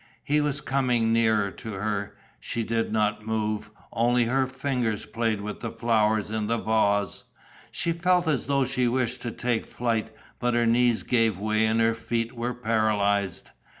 He 0.23 0.41
was 0.41 0.61
coming 0.61 1.13
nearer 1.13 1.51
to 1.51 1.73
her. 1.73 2.15
She 2.39 2.63
did 2.63 2.91
not 2.91 3.27
move, 3.27 3.69
only 3.93 4.23
her 4.25 4.47
fingers 4.47 5.05
played 5.05 5.41
with 5.41 5.59
the 5.59 5.69
flowers 5.69 6.31
in 6.31 6.47
the 6.47 6.57
vase. 6.57 7.25
She 7.71 7.91
felt 7.91 8.27
as 8.27 8.47
though 8.47 8.65
she 8.65 8.87
wished 8.87 9.21
to 9.21 9.29
take 9.31 9.67
flight, 9.67 10.09
but 10.39 10.55
her 10.55 10.65
knees 10.65 11.03
gave 11.03 11.37
way 11.37 11.67
and 11.67 11.79
her 11.79 11.93
feet 11.93 12.33
were 12.35 12.55
paralysed. 12.55 13.51